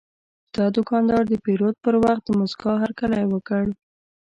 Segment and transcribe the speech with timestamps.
[0.55, 3.63] دا دوکاندار د پیرود پر وخت د موسکا هرکلی وکړ.